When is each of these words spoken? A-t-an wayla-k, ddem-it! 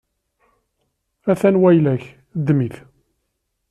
A-t-an 1.31 1.57
wayla-k, 1.61 2.03
ddem-it! 2.39 2.75